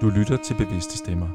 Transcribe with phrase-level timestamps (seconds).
[0.00, 1.28] Du lytter til Bevidste Stemmer,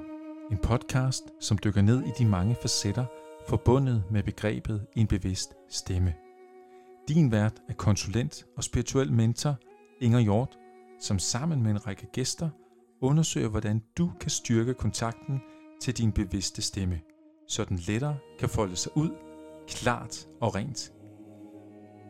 [0.52, 3.06] en podcast, som dykker ned i de mange facetter
[3.48, 6.14] forbundet med begrebet en bevidst stemme.
[7.08, 9.56] Din vært er konsulent og spirituel mentor
[10.02, 10.58] Inger Hjort,
[11.00, 12.50] som sammen med en række gæster
[13.02, 15.42] undersøger, hvordan du kan styrke kontakten
[15.82, 17.00] til din bevidste stemme,
[17.48, 19.10] så den lettere kan folde sig ud,
[19.68, 20.94] klart og rent.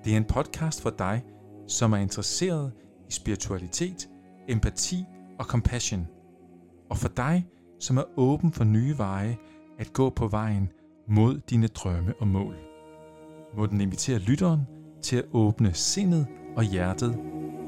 [0.03, 1.23] Det er en podcast for dig,
[1.67, 2.71] som er interesseret
[3.09, 4.09] i spiritualitet,
[4.49, 5.05] empati
[5.39, 6.07] og compassion–
[6.89, 7.45] og for dig,
[7.79, 9.37] som er åben for nye veje
[9.79, 10.71] at gå på vejen
[11.07, 12.55] mod dine drømme og mål.
[13.57, 14.61] Må den invitere lytteren
[15.01, 17.17] til at åbne sindet og hjertet.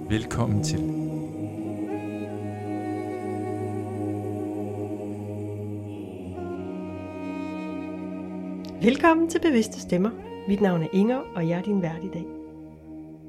[0.09, 0.80] Velkommen til.
[8.81, 10.12] Velkommen til Bevidste Stemmer.
[10.48, 12.26] Mit navn er Inger, og jeg er din vært i dag.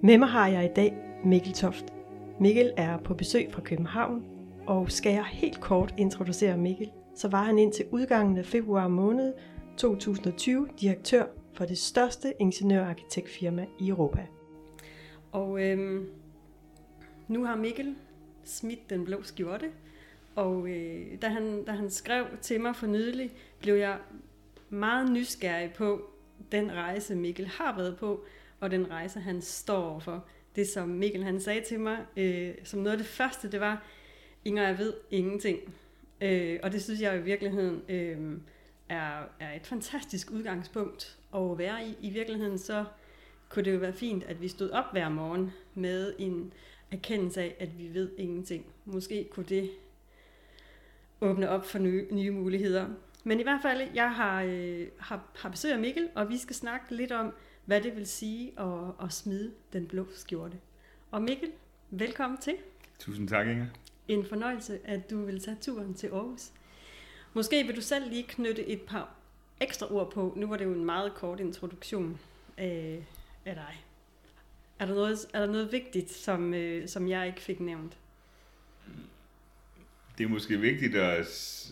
[0.02, 1.84] Med mig har jeg i dag Mikkel Toft.
[2.40, 4.37] Mikkel er på besøg fra København
[4.68, 9.32] og skal jeg helt kort introducere Mikkel, så var han indtil udgangen af februar måned
[9.76, 14.26] 2020 direktør for det største ingeniørarkitektfirma i Europa.
[15.32, 16.08] Og øhm,
[17.28, 17.94] nu har Mikkel
[18.44, 19.70] smidt den blå skjorte,
[20.34, 23.30] og øh, da, han, da han skrev til mig for nylig,
[23.60, 23.98] blev jeg
[24.68, 26.10] meget nysgerrig på
[26.52, 28.24] den rejse, Mikkel har været på,
[28.60, 30.24] og den rejse, han står for.
[30.56, 33.82] Det, som Mikkel han sagde til mig, øh, som noget af det første, det var,
[34.48, 35.74] Inger, jeg ved ingenting.
[36.20, 38.38] Øh, og det synes jeg i virkeligheden øh,
[38.88, 41.96] er, er et fantastisk udgangspunkt at være i.
[42.00, 42.84] I virkeligheden så
[43.48, 46.52] kunne det jo være fint, at vi stod op hver morgen med en
[46.90, 48.66] erkendelse af, at vi ved ingenting.
[48.84, 49.70] Måske kunne det
[51.20, 52.88] åbne op for nye, nye muligheder.
[53.24, 56.56] Men i hvert fald, jeg har, øh, har, har besøg af Mikkel, og vi skal
[56.56, 57.32] snakke lidt om,
[57.64, 60.56] hvad det vil sige at, at smide den blå skjorte.
[61.10, 61.50] Og Mikkel,
[61.90, 62.54] velkommen til.
[62.98, 63.66] Tusind tak, Inger
[64.08, 66.50] en fornøjelse, at du vil tage turen til Aarhus.
[67.34, 69.14] Måske vil du selv lige knytte et par
[69.60, 70.32] ekstra ord på.
[70.36, 72.18] Nu var det jo en meget kort introduktion
[72.56, 73.04] af,
[73.44, 73.84] af dig.
[74.78, 77.98] Er der noget, er der noget vigtigt, som, øh, som jeg ikke fik nævnt?
[80.18, 81.24] Det er måske vigtigt, og,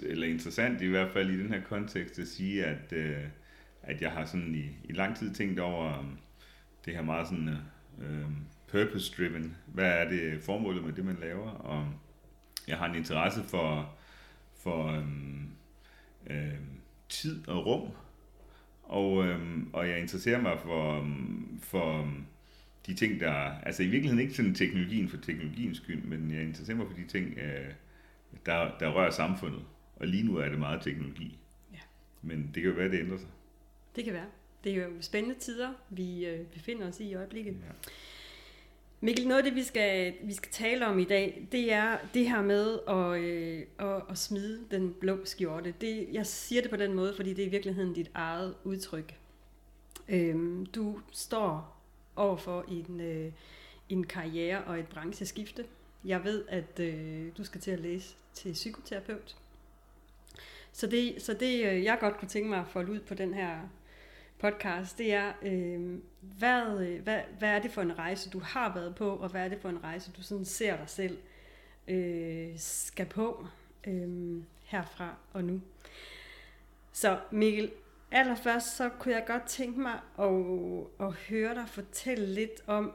[0.03, 3.23] eller interessant i hvert fald i den her kontekst, at sige, at, øh,
[3.83, 6.05] at jeg har sådan i, i lang tid tænkt over
[6.85, 8.27] det her meget sådan øh, øh,
[8.69, 9.57] purpose-driven.
[9.67, 11.51] Hvad er det formålet med det, man laver?
[11.51, 11.89] Og
[12.69, 13.95] jeg har en interesse for,
[14.63, 15.49] for øhm,
[16.27, 17.91] øhm, tid og rum,
[18.83, 22.27] og, øhm, og jeg interesserer mig for, øhm, for øhm,
[22.87, 23.33] de ting, der...
[23.63, 27.07] Altså i virkeligheden ikke sådan teknologien for teknologiens skyld, men jeg interesserer mig for de
[27.07, 27.73] ting, øh,
[28.47, 29.63] der, der rører samfundet.
[29.97, 31.39] Og lige nu er det meget teknologi.
[31.73, 31.79] Ja.
[32.23, 33.29] Men det kan jo være, det ændrer sig.
[33.97, 34.27] Det kan være.
[34.65, 37.53] Det er jo spændende tider, vi øh, befinder os i i øjeblikket.
[37.53, 37.91] Ja.
[39.01, 42.29] Mikkel, noget af det, vi skal, vi skal tale om i dag, det er det
[42.29, 45.75] her med at, øh, at, at smide den blå skjorte.
[45.81, 49.15] Det, jeg siger det på den måde, fordi det er i virkeligheden dit eget udtryk.
[50.09, 51.77] Øhm, du står
[52.17, 53.33] overfor en, øh,
[53.89, 55.65] en karriere og et brancheskifte.
[56.05, 59.37] Jeg ved, at øh, du skal til at læse til psykoterapeut.
[60.73, 63.35] Så det, så det øh, jeg godt kunne tænke mig at folde ud på den
[63.35, 63.61] her
[64.39, 68.75] podcast, det er, øh, hvad, øh, hvad, hvad er det for en rejse, du har
[68.75, 71.19] været på, og hvad er det for en rejse, du sådan ser dig selv
[71.89, 73.47] øh, skal på
[73.87, 75.61] øh, herfra og nu.
[76.93, 77.71] Så Mikkel,
[78.11, 82.93] allerførst så kunne jeg godt tænke mig at, at høre dig fortælle lidt om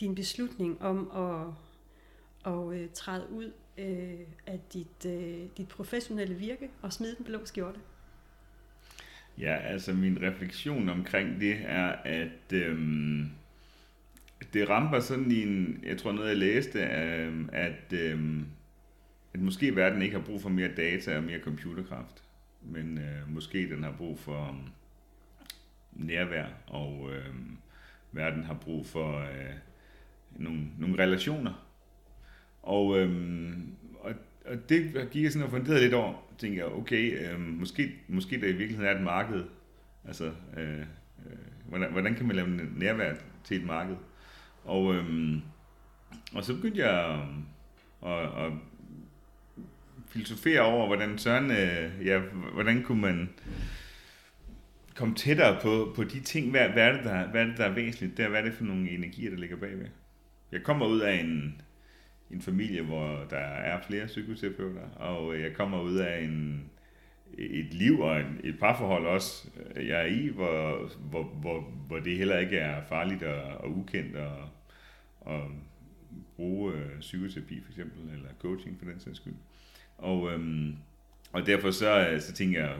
[0.00, 6.70] din beslutning om at, at, at træde ud øh, af dit, øh, dit professionelle virke
[6.82, 7.80] og smide den blå skjorte.
[9.40, 13.30] Ja, altså min refleksion omkring det er, at øhm,
[14.52, 18.46] det ramper sådan i en, jeg tror noget jeg læste, øhm, at, øhm,
[19.34, 22.22] at måske verden ikke har brug for mere data og mere computerkraft,
[22.62, 24.58] men øh, måske den har brug for øhm,
[25.92, 27.34] nærvær, og øh,
[28.12, 29.54] verden har brug for øh,
[30.36, 31.66] nogle, nogle relationer.
[32.62, 33.76] Og, øhm,
[34.44, 36.14] og det gik jeg sådan og funderede lidt over.
[36.38, 39.44] Tænkte jeg, okay, øh, måske, måske der i virkeligheden er et marked.
[40.04, 41.36] Altså, øh, øh,
[41.68, 43.14] hvordan, hvordan kan man lave nærvær
[43.44, 43.96] til et marked?
[44.64, 45.36] Og, øh,
[46.34, 47.20] og så begyndte jeg
[48.02, 48.52] at, at, at
[50.08, 52.18] filosofere over, hvordan søren, øh, ja,
[52.52, 53.28] hvordan kunne man
[54.94, 57.64] komme tættere på, på de ting, hvad, hvad, er det, der, hvad er det, der
[57.64, 59.86] er væsentligt der, hvad er det for nogle energier, der ligger bagved.
[60.52, 61.60] Jeg kommer ud af en,
[62.30, 66.64] en familie, hvor der er flere psykoterapeuter, og øh, jeg kommer ud af en,
[67.38, 71.98] et liv og en, et parforhold også, øh, jeg er i, hvor, hvor, hvor, hvor
[71.98, 74.32] det heller ikke er farligt og, og ukendt at,
[75.20, 75.50] og
[76.36, 79.34] bruge øh, psykoterapi for eksempel, eller coaching for den sags skyld.
[79.98, 80.76] Og, øhm,
[81.32, 82.76] og derfor så, øh, så tænker jeg,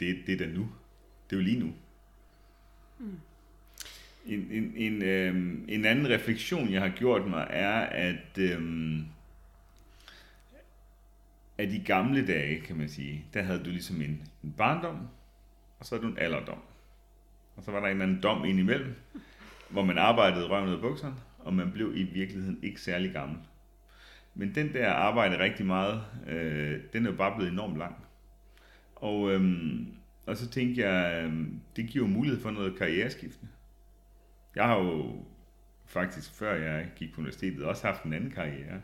[0.00, 0.68] det, det er da nu.
[1.30, 1.72] Det er jo lige nu.
[2.98, 3.20] Mm.
[4.28, 9.04] En, en, en, øhm, en anden refleksion, jeg har gjort mig, er, at, øhm,
[11.58, 15.08] at i gamle dage, kan man sige, der havde du ligesom en, en barndom,
[15.78, 16.58] og så havde du en alderdom.
[17.56, 18.94] Og så var der en eller anden dom indimellem,
[19.68, 23.38] hvor man arbejdede røven ud af bukserne, og man blev i virkeligheden ikke særlig gammel.
[24.34, 27.96] Men den der arbejde rigtig meget, øh, den er jo bare blevet enormt lang.
[28.96, 29.86] Og, øhm,
[30.26, 31.46] og så tænkte jeg, øh,
[31.76, 33.52] det giver jo mulighed for noget karriereskiftende.
[34.58, 35.12] Jeg har jo
[35.86, 38.80] faktisk, før jeg gik på universitetet, også haft en anden karriere.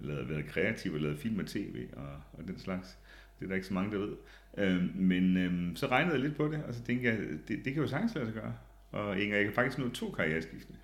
[0.00, 2.98] Lavet, været kreativ og lavet film og tv og, og den slags.
[3.38, 4.16] Det er der ikke så mange, der ved.
[4.56, 7.18] Øhm, men øhm, så regnede jeg lidt på det, og så tænkte jeg,
[7.48, 8.54] det, det kan jo sagtens lade sig gøre.
[8.92, 10.78] Og Inger, jeg kan faktisk nå to karriereskiftende.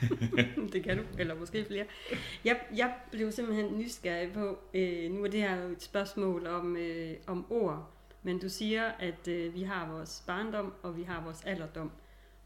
[0.72, 1.84] det kan du, eller måske flere.
[2.44, 6.76] Jeg, jeg blev simpelthen nysgerrig på, øh, nu er det her jo et spørgsmål om,
[6.76, 11.24] øh, om ord, men du siger, at øh, vi har vores barndom, og vi har
[11.24, 11.90] vores alderdom,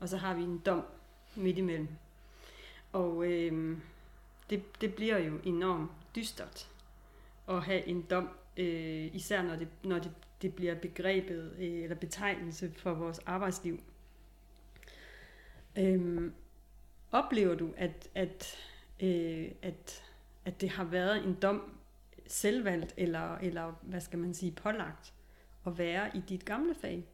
[0.01, 0.85] og så har vi en dom
[1.37, 1.89] midt imellem.
[2.93, 3.79] Og øh,
[4.51, 6.71] det, det bliver jo enormt dystert
[7.49, 10.13] at have en dom, øh, især når det, når det,
[10.43, 13.81] det bliver begrebet øh, eller betegnelse for vores arbejdsliv.
[15.79, 16.33] Øh,
[17.13, 18.57] oplever du, at, at,
[19.03, 20.05] øh, at,
[20.45, 21.77] at det har været en dom
[22.27, 25.15] selvvalgt, eller, eller hvad skal man sige, pålagt
[25.67, 27.05] at være i dit gamle fag?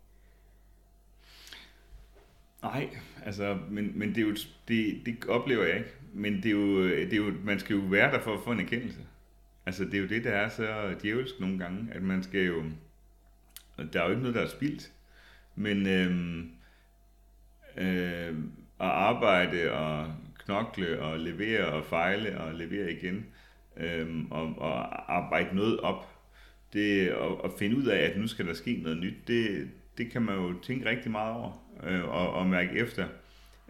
[2.63, 2.89] Nej,
[3.25, 4.37] altså, men, men det, er jo,
[4.69, 5.91] det, det oplever jeg ikke.
[6.13, 8.53] Men det er, jo, det er jo, man skal jo være der for at få
[8.53, 9.01] en erkendelse.
[9.67, 12.65] Altså, det er jo det, der er så djævelsk nogle gange, at man skal jo...
[13.93, 14.93] Der er jo ikke noget, der er spildt.
[15.55, 16.51] Men øhm,
[17.77, 18.35] øh,
[18.81, 20.15] at arbejde og
[20.45, 23.27] knokle og levere og fejle og levere igen
[23.77, 26.09] øhm, og, og arbejde noget op,
[26.73, 30.11] det, og, og finde ud af, at nu skal der ske noget nyt, det, det
[30.11, 33.09] kan man jo tænke rigtig meget over øh, og, og mærke efter.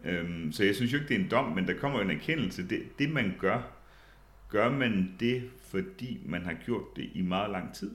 [0.04, 2.16] Øhm, så jeg synes jo ikke, det er en dom, men der kommer jo en
[2.16, 2.68] erkendelse.
[2.68, 3.62] Det, det man gør,
[4.48, 7.90] gør man det, fordi man har gjort det i meget lang tid?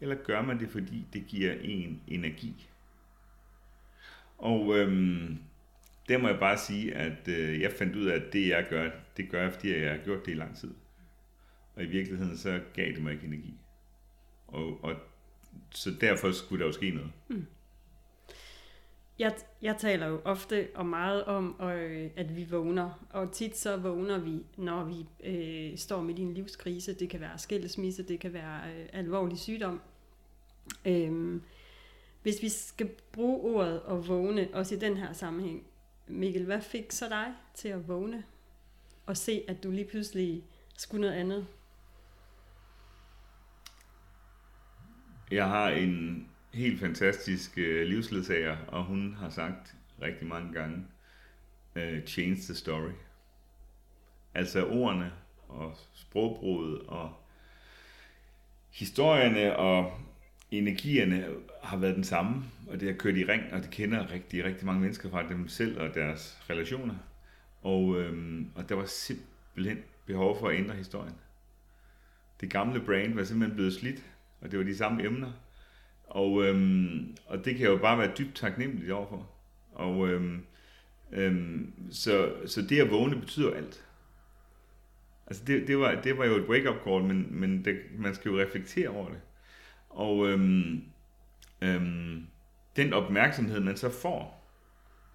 [0.00, 2.68] Eller gør man det, fordi det giver en energi?
[4.38, 5.38] Og øhm,
[6.08, 8.90] der må jeg bare sige, at øh, jeg fandt ud af, at det jeg gør,
[9.16, 10.74] det gør jeg, fordi jeg har gjort det i lang tid.
[11.74, 13.54] Og i virkeligheden så gav det mig ikke energi.
[14.46, 14.94] Og, og
[15.70, 17.12] så derfor skulle der jo ske noget.
[17.28, 17.46] Mm.
[19.18, 23.06] Jeg, jeg taler jo ofte og meget om, øh, at vi vågner.
[23.10, 26.94] Og tit så vågner vi, når vi øh, står midt i en livskrise.
[26.94, 29.80] Det kan være skilsmisse, det kan være øh, alvorlig sygdom.
[30.84, 31.42] Øhm,
[32.22, 35.66] hvis vi skal bruge ordet og vågne, også i den her sammenhæng,
[36.06, 38.24] Mikkel, hvad fik så dig til at vågne
[39.06, 40.44] og se, at du lige pludselig
[40.76, 41.46] skulle noget andet?
[45.30, 50.84] Jeg har en helt fantastisk øh, livsledsager, og hun har sagt rigtig mange gange,
[51.76, 52.92] øh, change the story.
[54.34, 55.12] Altså ordene
[55.48, 57.12] og sprogbruget og
[58.70, 59.92] historierne og
[60.50, 61.26] energierne
[61.62, 64.66] har været den samme, og det har kørt i ring, og det kender rigtig, rigtig
[64.66, 66.94] mange mennesker fra dem selv og deres relationer.
[67.62, 71.14] Og, øhm, og der var simpelthen behov for at ændre historien.
[72.40, 74.02] Det gamle brand var simpelthen blevet slidt,
[74.40, 75.32] og det var de samme emner.
[76.16, 79.30] Og, øhm, og det kan jo bare være dybt taknemmeligt overfor.
[79.72, 80.42] Og øhm,
[81.12, 83.84] øhm, så, så det at vågne betyder alt.
[85.26, 88.30] Altså det, det, var, det var jo et wake-up call, men, men det, man skal
[88.30, 89.20] jo reflektere over det.
[89.88, 90.82] Og øhm,
[91.62, 92.26] øhm,
[92.76, 94.50] den opmærksomhed, man så får,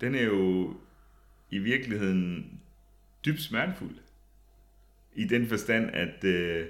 [0.01, 0.73] den er jo
[1.49, 2.59] i virkeligheden
[3.25, 3.95] dybt smertefuld.
[5.13, 6.67] I den forstand, at, øh,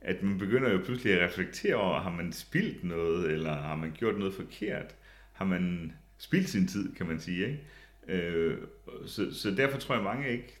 [0.00, 3.92] at man begynder jo pludselig at reflektere over, har man spildt noget, eller har man
[3.92, 4.94] gjort noget forkert?
[5.32, 7.60] Har man spildt sin tid, kan man sige, ikke?
[8.08, 8.58] Øh,
[9.06, 10.60] så, så derfor tror jeg, mange ikke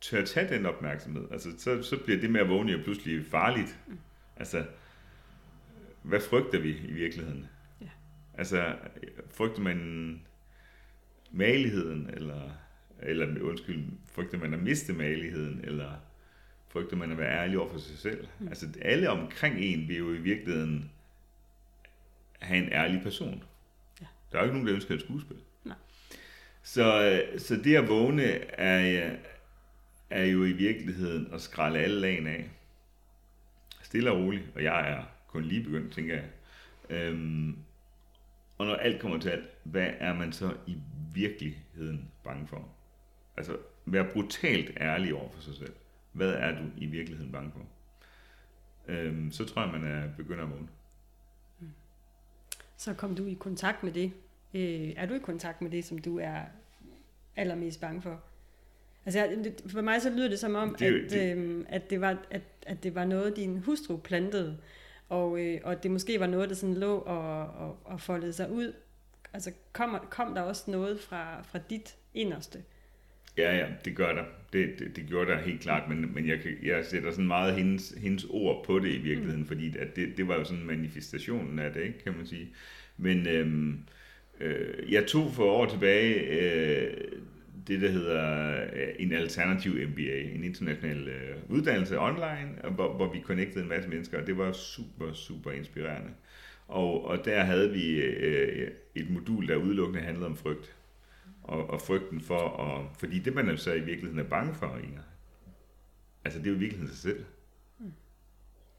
[0.00, 1.28] tør tage den opmærksomhed.
[1.30, 3.78] Altså, så, så bliver det med at vågne jo pludselig farligt.
[4.36, 4.64] Altså,
[6.02, 7.46] hvad frygter vi i virkeligheden?
[7.80, 7.88] Ja.
[8.34, 8.76] Altså,
[9.30, 10.20] frygter man
[11.30, 12.50] maligheden, eller,
[13.02, 15.92] eller undskyld, frygter man at miste maligheden, eller
[16.76, 18.26] frygter man at være ærlig over for sig selv?
[18.38, 18.48] Mm.
[18.48, 20.90] Altså, alle omkring en vil jo i virkeligheden
[22.40, 23.44] have en ærlig person.
[24.00, 24.06] Ja.
[24.32, 25.36] Der er jo ikke nogen, der ønsker et skuespil.
[25.64, 25.76] Nej.
[26.62, 28.22] Så, så det at vågne
[28.60, 29.10] er,
[30.10, 32.50] er jo i virkeligheden at skralde alle lagen af.
[33.82, 36.28] Stille og roligt, og jeg er kun lige begyndt, tænker jeg.
[36.90, 37.56] Øhm,
[38.58, 40.76] og når alt kommer til alt, hvad er man så i
[41.14, 42.68] virkeligheden bange for?
[43.36, 43.56] Altså,
[43.86, 45.72] vær brutalt ærlig over for sig selv.
[46.16, 47.60] Hvad er du i virkeligheden bange for?
[48.88, 50.68] øhm, så tror jeg, man er begynder at vågne.
[52.76, 54.12] Så kom du i kontakt med det.
[54.54, 56.40] Øh, er du i kontakt med det, som du er
[57.36, 58.20] allermest bange for?
[59.04, 62.18] Altså, for mig så lyder det som om, Det at, det- øh, at, det var,
[62.30, 64.58] at, at det var noget, din hustru plantede,
[65.08, 68.50] og, øh, og det måske var noget, der sådan lå og, og, og foldede sig
[68.50, 68.72] ud.
[69.32, 72.62] Altså, kom, kom der også noget fra, fra dit inderste?
[73.38, 74.24] Ja, ja, det gør der.
[74.52, 77.94] Det, det, det gjorde der helt klart, men, men jeg, jeg sætter sådan meget hendes,
[77.98, 79.46] hendes ord på det i virkeligheden, mm.
[79.46, 82.48] fordi at det, det var jo sådan manifestationen af det, ikke, kan man sige.
[82.96, 83.78] Men øhm,
[84.40, 86.94] øh, jeg tog for år tilbage øh,
[87.66, 93.20] det, der hedder øh, en alternativ MBA, en international øh, uddannelse online, hvor, hvor vi
[93.20, 96.10] connectede en masse mennesker, og det var super, super inspirerende.
[96.68, 100.76] Og, og der havde vi øh, et modul, der udelukkende handlede om frygt
[101.46, 102.96] og, og frygten for at...
[102.98, 105.02] Fordi det, man jo så i virkeligheden er bange for, Inger,
[106.24, 107.24] altså det er jo i virkeligheden sig selv.
[107.78, 107.92] Mm.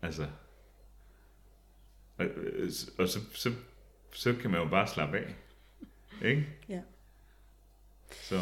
[0.02, 0.28] Altså...
[2.18, 3.52] Og, øh, og så, så,
[4.14, 5.36] så kan man jo bare slappe af.
[6.26, 6.48] Ikke?
[6.70, 6.82] Ja.
[8.12, 8.36] Så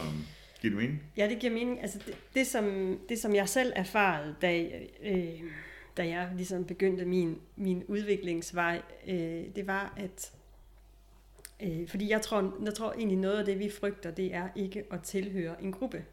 [0.62, 1.04] giver det mening?
[1.18, 1.82] Ja, det giver mening.
[1.82, 4.70] Altså det, det, som, det som jeg selv erfarede, da,
[5.02, 5.42] øh,
[5.98, 10.34] da jeg ligesom begyndte min, min udviklingsvej, øh, det var, at
[11.62, 14.86] øh, fordi jeg tror, jeg tror egentlig noget af det, vi frygter, det er ikke
[14.92, 16.06] at tilhøre en gruppe.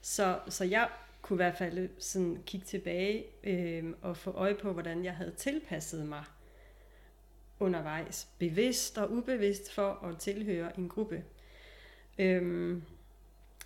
[0.00, 0.88] Så, så jeg
[1.22, 5.32] kunne i hvert fald sådan kigge tilbage øh, og få øje på, hvordan jeg havde
[5.36, 6.24] tilpasset mig
[7.60, 11.24] undervejs, bevidst og ubevidst for at tilhøre en gruppe.
[12.18, 12.82] Øhm,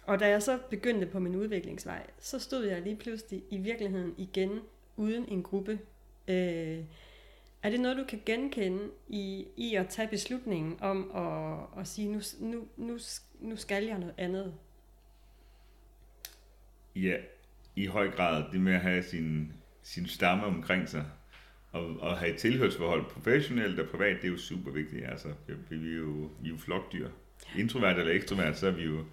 [0.02, 4.14] og da jeg så begyndte på min udviklingsvej, så stod jeg lige pludselig i virkeligheden
[4.18, 4.60] igen
[4.96, 5.78] uden en gruppe.
[6.28, 6.78] Øh,
[7.62, 12.12] er det noget, du kan genkende i, i at tage beslutningen om at, at sige,
[12.12, 12.98] nu, nu, nu,
[13.40, 14.54] nu skal jeg noget andet?
[16.96, 17.16] Ja,
[17.76, 19.52] i høj grad det med at have sin,
[19.82, 21.04] sin stamme omkring sig,
[21.72, 25.06] og, og have et tilhørsforhold professionelt og privat, det er jo super vigtigt.
[25.06, 25.28] Altså,
[25.70, 27.08] vi, vi, er, jo, vi er jo flokdyr.
[27.56, 29.04] Introvert eller ekstrovert, så er vi jo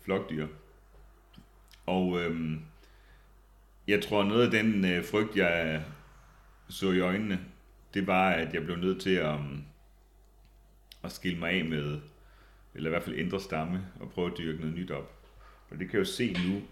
[0.00, 0.46] flokdyr.
[1.86, 2.60] Og øhm,
[3.88, 5.84] jeg tror, noget af den øh, frygt, jeg
[6.68, 7.40] så i øjnene,
[7.94, 9.38] det var, at jeg blev nødt til at,
[11.04, 12.00] at skille mig af med,
[12.74, 15.14] eller i hvert fald ændre stamme, og prøve at dyrke noget nyt op.
[15.70, 16.62] Og det kan jeg jo se nu,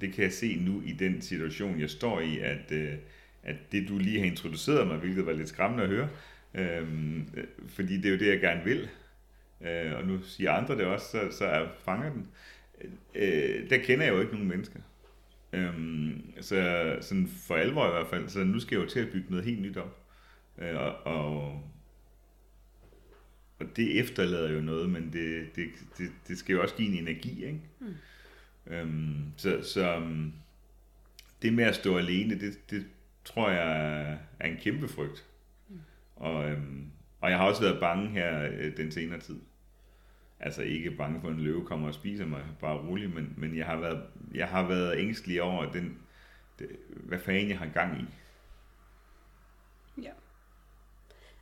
[0.00, 2.94] det kan jeg se nu i den situation, jeg står i, at, øh,
[3.42, 6.08] at det du lige har introduceret mig, hvilket var lidt skræmmende at høre,
[6.54, 8.88] øhm, øh, fordi det er jo det, jeg gerne vil,
[9.60, 12.28] øh, og nu siger andre det også, så, så jeg fanger den.
[13.14, 14.80] Øh, der kender jeg jo ikke nogen mennesker.
[15.52, 19.12] Øhm, så sådan for alvor i hvert fald, så nu skal jeg jo til at
[19.12, 20.05] bygge noget helt nyt op.
[20.58, 21.62] Øh, og, og,
[23.58, 27.08] og det efterlader jo noget, men det, det, det, det skal jo også give en
[27.08, 27.60] energi, ikke?
[27.80, 27.94] Mm.
[28.66, 30.32] Øhm, så så um,
[31.42, 32.86] det med at stå alene, det, det
[33.24, 35.26] tror jeg er en kæmpe frygt.
[35.68, 35.80] Mm.
[36.16, 39.40] Og, øhm, og jeg har også været bange her øh, den senere tid.
[40.40, 43.56] Altså ikke bange for, at en løve kommer og spiser mig, bare rolig, men, men
[43.56, 44.02] jeg, har været,
[44.34, 45.98] jeg har været ængstelig over, den,
[46.58, 48.04] det, hvad fanden jeg har gang i.
[50.02, 50.10] Ja.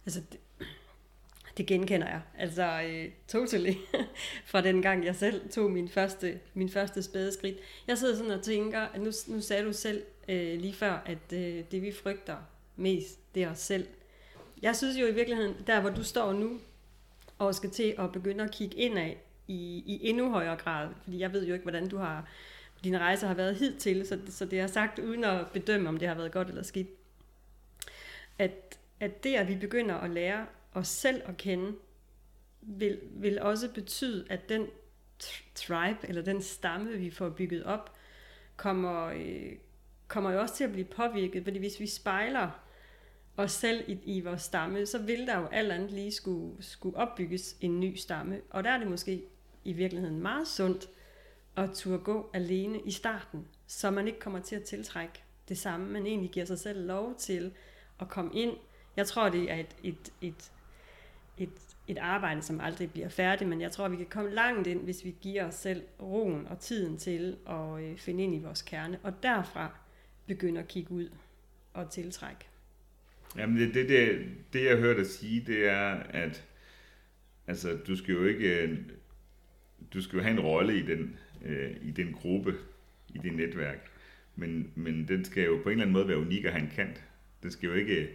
[0.06, 0.40] Altså, det,
[1.56, 2.20] det genkender jeg.
[2.38, 3.73] Altså, øh, totally.
[4.50, 7.56] Fra den gang, jeg selv tog min første, min første spæde skridt.
[7.87, 11.32] Jeg sidder sådan og tænker, at nu, nu sagde du selv øh, lige før, at
[11.32, 12.37] øh, det vi frygter
[12.76, 13.87] mest, det er os selv.
[14.62, 16.61] Jeg synes jo i virkeligheden, der hvor du står nu,
[17.38, 19.12] og skal til at begynde at kigge indad
[19.49, 22.28] i, i endnu højere grad, fordi jeg ved jo ikke, hvordan du har,
[22.84, 26.08] din rejse har været hidtil, så, så det er sagt uden at bedømme, om det
[26.08, 26.88] har været godt eller skidt.
[28.38, 28.63] At,
[29.04, 31.73] at det, at vi begynder at lære os selv at kende,
[32.61, 34.66] vil, vil også betyde, at den
[35.54, 37.96] tribe, eller den stamme, vi får bygget op,
[38.56, 39.52] kommer, øh,
[40.08, 42.50] kommer jo også til at blive påvirket, fordi hvis vi spejler
[43.37, 46.96] os selv i, i vores stamme, så vil der jo alt andet lige skulle, skulle
[46.96, 48.40] opbygges en ny stamme.
[48.50, 49.25] Og der er det måske
[49.64, 50.88] i virkeligheden meget sundt
[51.56, 55.87] at turde gå alene i starten, så man ikke kommer til at tiltrække det samme,
[55.87, 57.52] men egentlig giver sig selv lov til
[58.00, 58.56] at komme ind.
[58.97, 60.53] Jeg tror, det er et, et, et,
[61.39, 64.85] et, et arbejde, som aldrig bliver færdigt, men jeg tror, vi kan komme langt ind,
[64.85, 68.63] hvis vi giver os selv roen og tiden til at øh, finde ind i vores
[68.63, 69.77] kerne, og derfra
[70.27, 71.09] begynde at kigge ud
[71.73, 72.45] og tiltrække.
[73.37, 76.45] Jamen det, det, det, det jeg hørte dig sige, det er, at
[77.47, 78.79] altså, du skal jo ikke, øh,
[79.95, 82.55] du skal jo have en rolle i den, øh, i den gruppe,
[83.15, 83.91] i det netværk,
[84.37, 86.73] men, men den skal jo på en eller anden måde være unik og have en
[86.75, 87.05] kant.
[87.43, 88.09] Den skal jo ikke,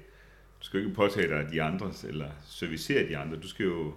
[0.60, 3.38] du skal jo ikke påtage dig de andres, eller servicere de andre.
[3.38, 3.94] Du skal jo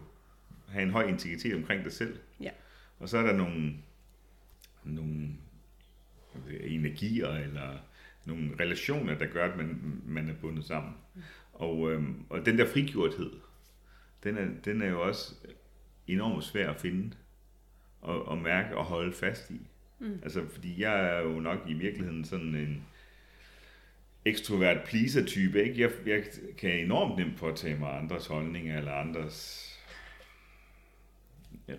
[0.69, 2.19] have en høj integritet omkring dig selv.
[2.41, 2.51] Ja.
[2.99, 3.75] Og så er der nogle,
[4.85, 5.29] nogle
[6.61, 7.79] energier, eller
[8.25, 10.95] nogle relationer, der gør, at man, man er bundet sammen.
[11.53, 13.33] Og, øhm, og den der frigjorthed,
[14.25, 15.35] den er, den er jo også
[16.07, 17.17] enormt svær at finde
[18.01, 19.61] og, og mærke og holde fast i.
[19.99, 20.19] Mm.
[20.23, 22.87] Altså, fordi jeg er jo nok i virkeligheden sådan en
[24.25, 25.81] ekstrovert pleaser-type, ikke?
[25.81, 26.25] Jeg, jeg
[26.59, 29.69] kan enormt nemt påtage mig andres holdninger, eller andres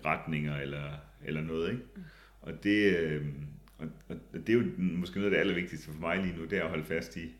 [0.04, 0.92] retninger, eller,
[1.24, 1.84] eller noget, ikke?
[2.40, 3.26] Og det, øh,
[3.78, 6.58] og, og det er jo måske noget af det allervigtigste for mig lige nu, det
[6.58, 7.34] er at holde fast i,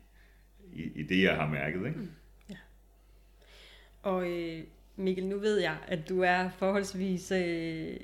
[0.73, 1.99] i, i det, jeg har mærket, ikke?
[1.99, 2.09] Mm.
[2.49, 2.55] Ja.
[4.01, 4.63] Og øh,
[4.95, 7.97] Mikkel, nu ved jeg, at du er forholdsvis øh,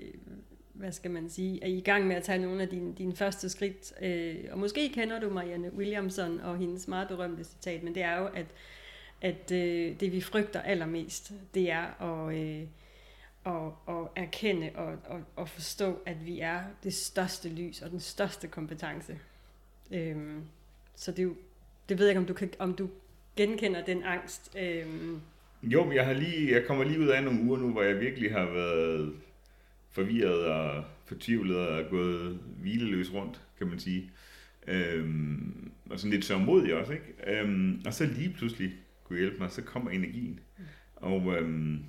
[0.82, 3.50] hvad skal man sige, er I gang med at tage nogle af dine, dine første
[3.50, 3.94] skridt.
[4.02, 8.18] Øh, og måske kender du Marianne Williamson og hendes meget berømte citat, men det er
[8.18, 8.46] jo, at,
[9.22, 12.68] at øh, det vi frygter allermest, det er at, øh,
[13.46, 18.00] at, at erkende og, og, og forstå, at vi er det største lys og den
[18.00, 19.20] største kompetence.
[19.92, 20.18] Øh,
[20.96, 21.36] så det, er jo,
[21.90, 22.90] det ved jeg ikke, om du, kan, om du
[23.36, 24.56] genkender den angst.
[24.60, 24.86] Øh,
[25.64, 28.32] jo, jeg, har lige, jeg kommer lige ud af nogle uger nu, hvor jeg virkelig
[28.32, 29.14] har været
[29.92, 34.12] forvirret og fortvivlet og gået hvileløs rundt, kan man sige.
[34.68, 37.40] Øhm, og sådan lidt sørmodig også, ikke?
[37.40, 40.40] Øhm, og så lige pludselig kunne hjælpe mig, så kommer energien.
[40.58, 40.64] Mm.
[40.96, 41.84] Og, øhm,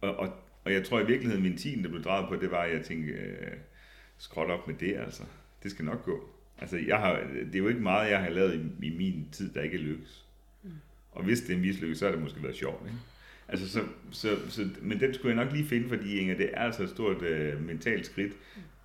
[0.00, 0.32] og, og,
[0.64, 2.84] og jeg tror i virkeligheden, min tid, der blev drejet på, det var, at jeg
[2.84, 3.56] tænkte, øh,
[4.18, 5.22] skråt op med det, altså.
[5.62, 6.28] Det skal nok gå.
[6.58, 9.52] Altså, jeg har, det er jo ikke meget, jeg har lavet i, i min tid,
[9.54, 10.26] der ikke er lykkes.
[10.62, 10.70] Mm.
[11.10, 12.98] Og hvis det er mislykket, så har det måske været sjovt, ikke?
[13.48, 16.60] Altså, så, så, så, men den skulle jeg nok lige finde, fordi Inger, det er
[16.60, 18.32] altså et stort øh, mentalt skridt.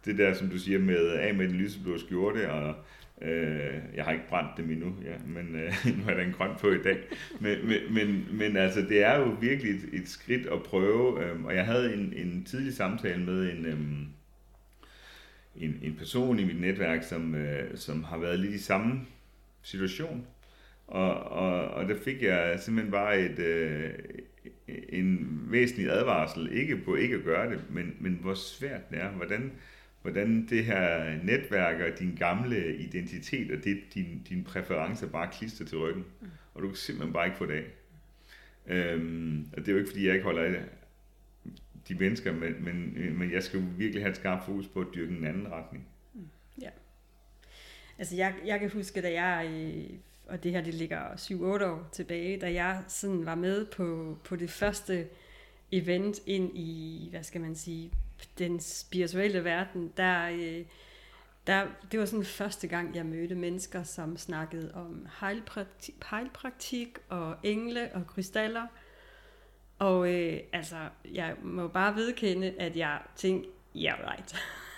[0.06, 2.76] Det der, som du siger, med af med den lyseblå skjorte, og
[3.22, 6.52] øh, jeg har ikke brændt dem endnu, ja, men øh, nu er der en grøn
[6.60, 6.98] på i dag.
[7.40, 11.46] Men, men, men, men altså, det er jo virkelig et, et skridt at prøve, øh,
[11.46, 13.66] og jeg havde en, en tidlig samtale med en...
[13.66, 13.78] Øh,
[15.56, 19.02] en, en person i mit netværk, som, øh, som har været lidt i samme
[19.62, 20.28] situation.
[20.88, 23.90] Og, og, og der fik jeg simpelthen bare et, øh,
[24.90, 29.10] en væsentlig advarsel, ikke på ikke at gøre det, men, men hvor svært det er,
[29.12, 29.52] hvordan,
[30.02, 35.66] hvordan det her netværk og din gamle identitet og det, din, din præferencer bare klister
[35.66, 36.28] til ryggen, mm.
[36.54, 37.66] og du kan simpelthen bare ikke få det af.
[38.68, 40.64] Øhm, og det er jo ikke, fordi jeg ikke holder af
[41.88, 44.88] de mennesker, men, men, men jeg skal jo virkelig have et skarpt fokus på at
[44.96, 45.88] dyrke en anden retning.
[46.14, 46.28] Mm.
[46.62, 46.70] Ja.
[47.98, 51.90] Altså jeg, jeg kan huske, da jeg øh, og det her det ligger 7-8 år
[51.92, 55.08] tilbage, da jeg sådan var med på, på det første
[55.72, 57.92] event ind i, hvad skal man sige,
[58.38, 60.66] den spirituelle verden, der, øh,
[61.48, 67.36] der, det var sådan første gang, jeg mødte mennesker, som snakkede om heilpraktik, heilpraktik og
[67.44, 68.68] engle og krystaller.
[69.80, 74.36] Og øh, altså, jeg må bare vedkende, at jeg tænkte, yeah, right.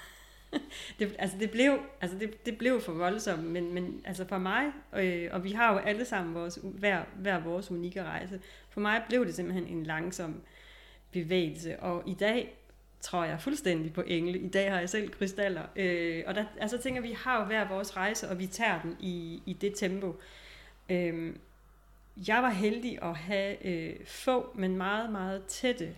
[1.00, 4.66] det, altså det blev, altså det, det blev for voldsomt, men, men altså for mig,
[4.96, 8.40] øh, og vi har jo alle sammen vores, hver, hver vores unikke rejse,
[8.70, 10.42] for mig blev det simpelthen en langsom
[11.12, 12.58] bevægelse, og i dag
[13.02, 14.40] tror jeg fuldstændig på engle.
[14.40, 15.64] I dag har jeg selv krystaller.
[15.76, 18.98] Øh, og der, altså tænker vi har jo hver vores rejse, og vi tager den
[19.00, 20.16] i, i det tempo.
[20.90, 21.36] Øh,
[22.28, 25.96] jeg var heldig at have øh, få, men meget, meget tætte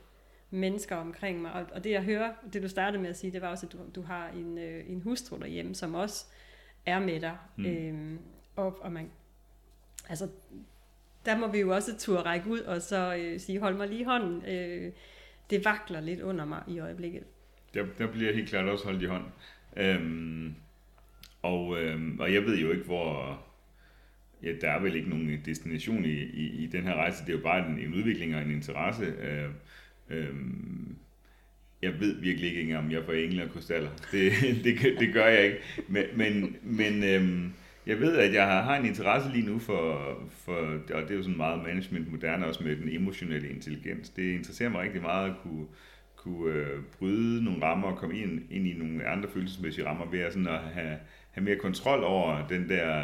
[0.57, 1.53] mennesker omkring mig.
[1.53, 3.71] Og, og det jeg hører, det du startede med at sige, det var også, at
[3.71, 6.25] du, du har en, øh, en hustru derhjemme, som også
[6.85, 7.37] er med dig.
[7.55, 7.65] Mm.
[7.65, 8.19] Øhm,
[8.55, 9.09] og, og man,
[10.09, 10.29] altså,
[11.25, 14.05] der må vi jo også turde række ud og så øh, sige, hold mig lige
[14.05, 14.45] hånden.
[14.45, 14.91] Øh,
[15.49, 17.23] det vakler lidt under mig i øjeblikket.
[17.73, 19.31] Der, der bliver helt klart også holdt i hånden.
[19.77, 20.55] Øhm,
[21.41, 23.41] og, øhm, og jeg ved jo ikke, hvor...
[24.43, 27.25] Ja, der er vel ikke nogen destination i, i, i den her rejse.
[27.25, 29.05] Det er jo bare en, en udvikling og en interesse.
[29.05, 29.49] Øh,
[30.09, 30.95] Øhm,
[31.81, 33.89] jeg ved virkelig ikke engang, om jeg får engle og krystaller.
[34.11, 34.31] Det,
[34.63, 35.57] det, det gør jeg ikke.
[35.87, 37.53] Men, men, men øhm,
[37.87, 40.55] jeg ved, at jeg har en interesse lige nu for, for,
[40.93, 44.09] og det er jo sådan meget management moderne også med den emotionelle intelligens.
[44.09, 45.65] Det interesserer mig rigtig meget at kunne,
[46.15, 50.19] kunne øh, bryde nogle rammer og komme ind, ind i nogle andre følelsesmæssige rammer ved
[50.19, 50.97] at, sådan at have,
[51.31, 53.03] have mere kontrol over den der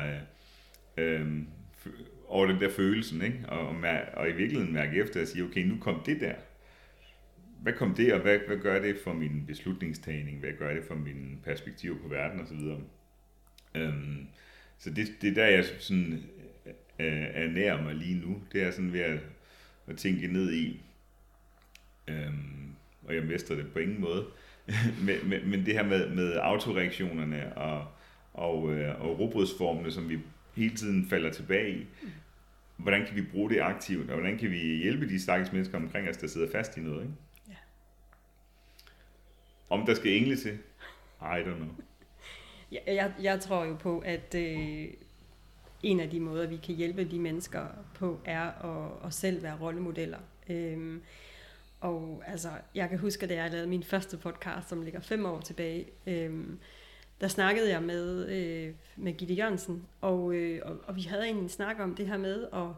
[0.97, 1.27] øh, øh,
[2.27, 3.39] over den der følelsen, ikke?
[3.47, 3.75] Og, og,
[4.13, 6.33] og i virkeligheden mærke efter at sige, okay, nu kom det der
[7.63, 10.39] hvad kom det, og hvad, hvad gør det for min beslutningstagning?
[10.39, 12.59] Hvad gør det for min perspektiv på verden osv.?
[13.75, 14.27] Øhm,
[14.77, 16.23] så det, det er der, jeg sådan
[16.99, 18.41] øh, er nær mig lige nu.
[18.51, 19.19] Det er sådan ved at,
[19.87, 20.81] at tænke ned i,
[22.07, 24.25] øhm, og jeg mestrer det på ingen måde,
[25.05, 27.87] men, men, men det her med, med autoreaktionerne og,
[28.33, 30.19] og, øh, og robotsformene, som vi
[30.55, 31.85] hele tiden falder tilbage i,
[32.77, 36.09] hvordan kan vi bruge det aktivt, og hvordan kan vi hjælpe de stakkels mennesker omkring
[36.09, 37.13] os, der sidder fast i noget, ikke?
[39.73, 40.57] Om der skal engle til?
[41.21, 41.69] I don't know.
[42.71, 44.87] Jeg, jeg, jeg tror jo på, at øh,
[45.83, 49.57] en af de måder, vi kan hjælpe de mennesker på, er at, at selv være
[49.61, 50.17] rollemodeller.
[50.49, 51.01] Øhm,
[51.81, 55.39] og altså, jeg kan huske, da jeg lavede min første podcast, som ligger fem år
[55.39, 56.59] tilbage, øhm,
[57.21, 61.49] der snakkede jeg med, øh, med Gitte Jørgensen, og, øh, og, og vi havde en
[61.49, 62.75] snak om det her med, og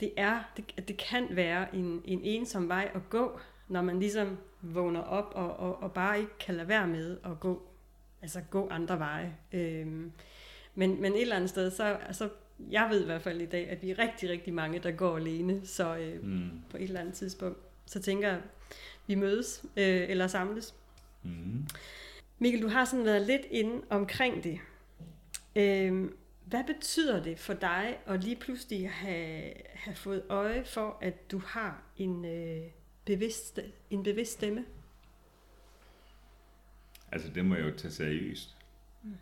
[0.00, 4.38] det er, det, det kan være en, en ensom vej at gå, når man ligesom
[4.62, 7.62] vågner op og, og, og bare ikke kan lade være med at gå,
[8.22, 9.36] altså gå andre veje.
[9.52, 10.12] Øhm,
[10.74, 12.28] men, men et eller andet sted, så altså,
[12.70, 15.16] jeg ved i hvert fald i dag, at vi er rigtig, rigtig mange, der går
[15.16, 16.50] alene, så øh, mm.
[16.70, 18.40] på et eller andet tidspunkt, så tænker jeg,
[19.06, 20.74] vi mødes øh, eller samles.
[21.22, 21.66] Mm.
[22.38, 24.58] Mikkel, du har sådan været lidt inde omkring det.
[25.56, 26.10] Øh,
[26.44, 31.38] hvad betyder det for dig at lige pludselig have, have fået øje for, at du
[31.38, 32.62] har en, øh,
[33.04, 34.64] bevidst, en bevidst stemme?
[37.12, 38.56] Altså, det må jeg jo tage seriøst.
[39.02, 39.16] Mm.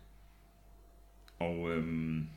[1.39, 2.27] Og øhm,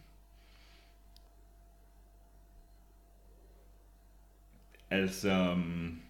[4.91, 6.01] altså, øhm,